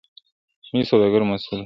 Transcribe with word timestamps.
ملي 0.71 0.85
سوداګر 0.91 1.21
مسئول 1.29 1.57
دي. 1.57 1.59